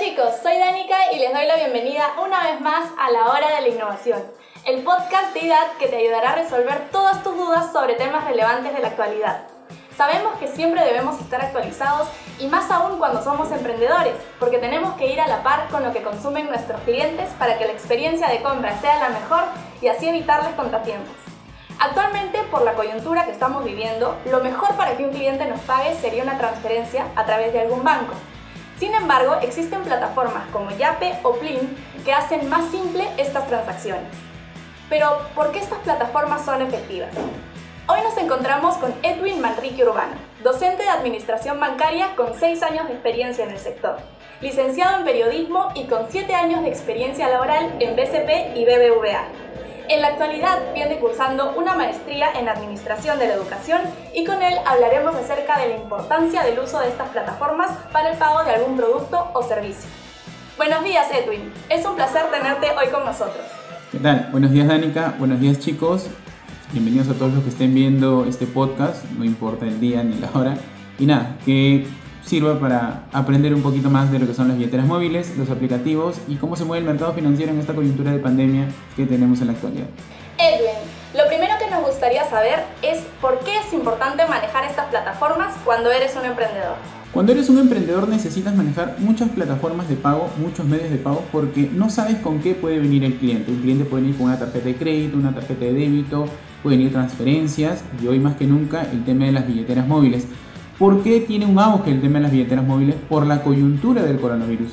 [0.00, 3.60] chicos, soy Danica y les doy la bienvenida una vez más a La Hora de
[3.60, 4.22] la Innovación,
[4.64, 8.72] el podcast de IDAT que te ayudará a resolver todas tus dudas sobre temas relevantes
[8.72, 9.42] de la actualidad.
[9.98, 12.08] Sabemos que siempre debemos estar actualizados
[12.38, 15.92] y más aún cuando somos emprendedores, porque tenemos que ir a la par con lo
[15.92, 19.44] que consumen nuestros clientes para que la experiencia de compra sea la mejor
[19.82, 21.14] y así evitarles contratiempos.
[21.78, 25.94] Actualmente, por la coyuntura que estamos viviendo, lo mejor para que un cliente nos pague
[25.96, 28.14] sería una transferencia a través de algún banco.
[28.80, 34.08] Sin embargo, existen plataformas como Yape o Plin que hacen más simple estas transacciones.
[34.88, 37.10] Pero, ¿por qué estas plataformas son efectivas?
[37.88, 42.94] Hoy nos encontramos con Edwin Manrique Urbano, docente de Administración Bancaria con 6 años de
[42.94, 43.98] experiencia en el sector,
[44.40, 49.24] licenciado en Periodismo y con 7 años de experiencia laboral en BCP y BBVA.
[49.90, 53.80] En la actualidad viene cursando una maestría en Administración de la Educación
[54.14, 58.16] y con él hablaremos acerca de la importancia del uso de estas plataformas para el
[58.16, 59.90] pago de algún producto o servicio.
[60.56, 63.44] Buenos días Edwin, es un placer tenerte hoy con nosotros.
[63.90, 64.28] ¿Qué tal?
[64.30, 66.06] Buenos días Danica, buenos días chicos.
[66.70, 70.30] Bienvenidos a todos los que estén viendo este podcast, no importa el día ni la
[70.32, 70.54] hora.
[71.00, 71.84] Y nada, que
[72.30, 76.16] sirva para aprender un poquito más de lo que son las billeteras móviles, los aplicativos
[76.28, 79.48] y cómo se mueve el mercado financiero en esta coyuntura de pandemia que tenemos en
[79.48, 79.86] la actualidad.
[80.38, 80.78] Edwin,
[81.18, 85.90] lo primero que nos gustaría saber es por qué es importante manejar estas plataformas cuando
[85.90, 86.76] eres un emprendedor.
[87.12, 91.68] Cuando eres un emprendedor necesitas manejar muchas plataformas de pago, muchos medios de pago, porque
[91.72, 93.50] no sabes con qué puede venir el cliente.
[93.50, 96.26] Un cliente puede venir con una tarjeta de crédito, una tarjeta de débito,
[96.62, 100.28] pueden venir transferencias y hoy más que nunca el tema de las billeteras móviles.
[100.80, 102.96] ¿Por qué tiene un auge el tema de las billeteras móviles?
[103.06, 104.70] Por la coyuntura del coronavirus.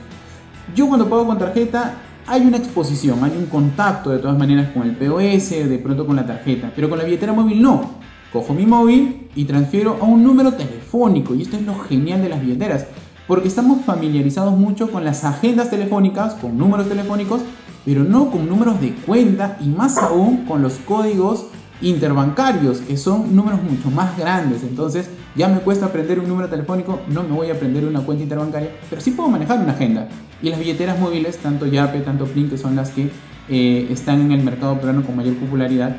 [0.73, 4.83] Yo cuando pago con tarjeta hay una exposición, hay un contacto de todas maneras con
[4.83, 7.95] el POS, de pronto con la tarjeta, pero con la billetera móvil no.
[8.31, 12.29] Cojo mi móvil y transfiero a un número telefónico y esto es lo genial de
[12.29, 12.85] las billeteras,
[13.27, 17.41] porque estamos familiarizados mucho con las agendas telefónicas, con números telefónicos,
[17.83, 21.47] pero no con números de cuenta y más aún con los códigos
[21.81, 24.63] interbancarios, que son números mucho más grandes.
[24.63, 28.23] Entonces, ya me cuesta aprender un número telefónico, no me voy a aprender una cuenta
[28.23, 30.07] interbancaria, pero sí puedo manejar una agenda.
[30.41, 33.09] Y las billeteras móviles, tanto Yape, tanto Plin, que son las que
[33.49, 35.95] eh, están en el mercado peruano con mayor popularidad,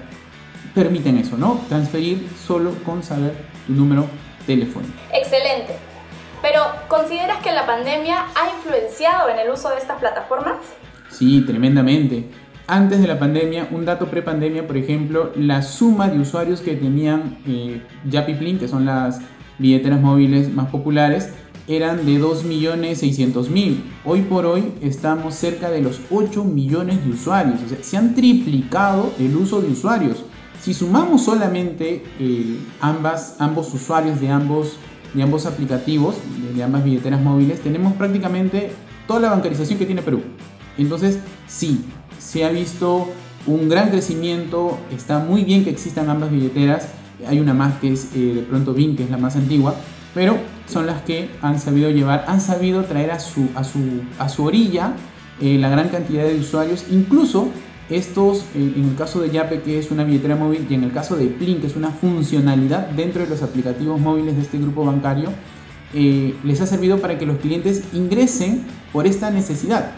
[0.74, 1.60] permiten eso, ¿no?
[1.68, 3.34] Transferir solo con saber
[3.66, 4.06] tu número
[4.46, 4.92] telefónico.
[5.12, 5.76] Excelente.
[6.42, 10.58] Pero, ¿consideras que la pandemia ha influenciado en el uso de estas plataformas?
[11.10, 12.28] Sí, tremendamente
[12.68, 17.38] antes de la pandemia, un dato pre-pandemia, por ejemplo, la suma de usuarios que tenían
[17.46, 19.20] eh, que son las
[19.58, 21.30] billeteras móviles más populares,
[21.66, 23.76] eran de 2.600.000.
[24.04, 27.62] Hoy por hoy estamos cerca de los 8 millones de usuarios.
[27.64, 30.22] O sea, se han triplicado el uso de usuarios.
[30.60, 34.76] Si sumamos solamente eh, ambas, ambos usuarios de ambos,
[35.14, 36.16] de ambos aplicativos,
[36.54, 38.72] de ambas billeteras móviles, tenemos prácticamente
[39.06, 40.20] toda la bancarización que tiene Perú.
[40.76, 41.84] Entonces, sí,
[42.18, 43.08] se ha visto
[43.46, 46.88] un gran crecimiento, está muy bien que existan ambas billeteras,
[47.26, 49.74] hay una más que es eh, de pronto BIN, que es la más antigua,
[50.14, 50.36] pero
[50.66, 53.78] son las que han sabido llevar, han sabido traer a su, a su,
[54.18, 54.92] a su orilla
[55.40, 57.48] eh, la gran cantidad de usuarios, incluso
[57.88, 60.92] estos, eh, en el caso de Yape, que es una billetera móvil, y en el
[60.92, 64.84] caso de Plin, que es una funcionalidad dentro de los aplicativos móviles de este grupo
[64.84, 65.30] bancario,
[65.94, 68.62] les ha servido para que los clientes ingresen
[68.92, 69.92] por esta necesidad.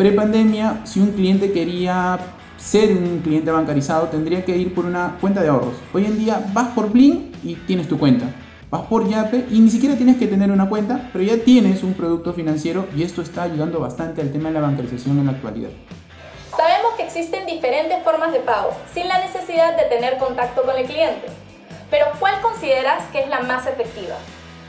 [0.00, 2.18] Prepandemia, si un cliente quería
[2.56, 5.74] ser un cliente bancarizado, tendría que ir por una cuenta de ahorros.
[5.92, 8.24] Hoy en día vas por Blin y tienes tu cuenta.
[8.70, 11.92] Vas por Yape y ni siquiera tienes que tener una cuenta, pero ya tienes un
[11.92, 15.68] producto financiero y esto está ayudando bastante al tema de la bancarización en la actualidad.
[16.56, 20.86] Sabemos que existen diferentes formas de pago, sin la necesidad de tener contacto con el
[20.86, 21.26] cliente.
[21.90, 24.16] Pero ¿cuál consideras que es la más efectiva?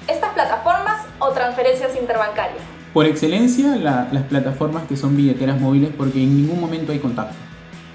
[0.09, 2.81] ¿Estas plataformas o transferencias interbancarias?
[2.94, 7.35] Por excelencia, las plataformas que son billeteras móviles porque en ningún momento hay contacto.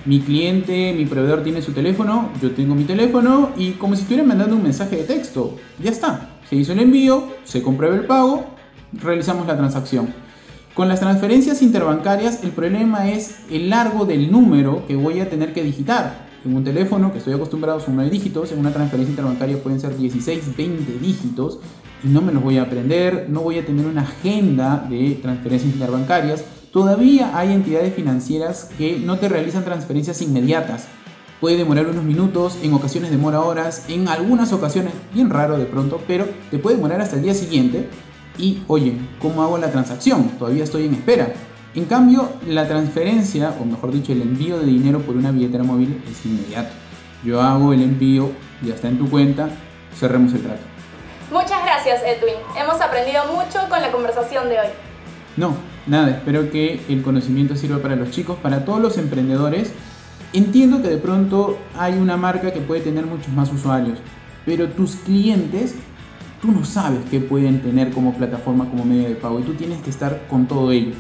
[0.07, 4.29] Mi cliente, mi proveedor tiene su teléfono, yo tengo mi teléfono y como si estuvieran
[4.29, 5.57] mandando un mensaje de texto.
[5.83, 6.31] Ya está.
[6.49, 8.47] Se hizo el envío, se comprueba el pago,
[8.93, 10.15] realizamos la transacción.
[10.73, 15.53] Con las transferencias interbancarias el problema es el largo del número que voy a tener
[15.53, 16.27] que digitar.
[16.43, 19.97] En un teléfono que estoy acostumbrado son 9 dígitos, en una transferencia interbancaria pueden ser
[19.97, 21.59] 16, 20 dígitos
[22.03, 26.45] no me los voy a aprender, no voy a tener una agenda de transferencias interbancarias.
[26.73, 30.89] Todavía hay entidades financieras que no te realizan transferencias inmediatas.
[31.41, 36.01] Puede demorar unos minutos, en ocasiones demora horas, en algunas ocasiones, bien raro de pronto,
[36.07, 37.89] pero te puede demorar hasta el día siguiente.
[38.39, 40.31] Y oye, ¿cómo hago la transacción?
[40.39, 41.33] Todavía estoy en espera.
[41.75, 46.01] En cambio, la transferencia, o mejor dicho, el envío de dinero por una billetera móvil
[46.11, 46.71] es inmediato.
[47.23, 48.31] Yo hago el envío,
[48.63, 49.51] ya está en tu cuenta,
[49.95, 50.76] cerremos el trato.
[51.31, 54.69] Muchas gracias Edwin, hemos aprendido mucho con la conversación de hoy.
[55.37, 55.57] No,
[55.89, 59.73] nada, espero que el conocimiento sirva para los chicos, para todos los emprendedores.
[60.33, 63.99] Entiendo que de pronto hay una marca que puede tener muchos más usuarios,
[64.45, 65.75] pero tus clientes,
[66.41, 69.83] tú no sabes qué pueden tener como plataforma, como medio de pago, y tú tienes
[69.83, 70.95] que estar con todo ello.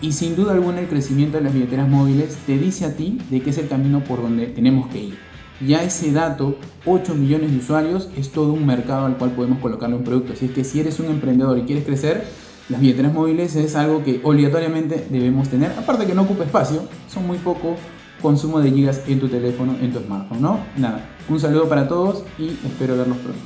[0.00, 3.42] Y sin duda alguna el crecimiento de las billeteras móviles te dice a ti de
[3.42, 5.27] que es el camino por donde tenemos que ir.
[5.60, 6.56] Ya ese dato,
[6.86, 10.32] 8 millones de usuarios, es todo un mercado al cual podemos colocarle un producto.
[10.34, 12.24] Así es que si eres un emprendedor y quieres crecer,
[12.68, 15.72] las billeteras móviles es algo que obligatoriamente debemos tener.
[15.72, 17.74] Aparte que no ocupa espacio, son muy poco
[18.22, 20.60] consumo de gigas en tu teléfono, en tu smartphone, ¿no?
[20.76, 23.40] Nada, un saludo para todos y espero verlos pronto.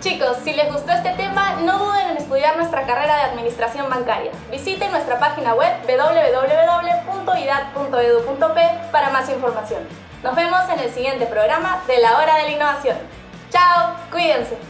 [0.00, 4.32] Chicos, si les gustó este tema, no duden en estudiar nuestra carrera de administración bancaria.
[4.50, 7.30] Visiten nuestra página web www.idat.edu.p
[8.92, 10.09] para más información.
[10.22, 12.96] Nos vemos en el siguiente programa de la Hora de la Innovación.
[13.50, 13.94] ¡Chao!
[14.10, 14.69] Cuídense.